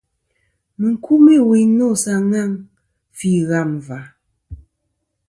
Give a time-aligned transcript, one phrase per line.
[0.79, 2.51] Mɨ n-kumî wuyn nô sa ŋaŋ
[3.17, 4.01] fî ghâm và..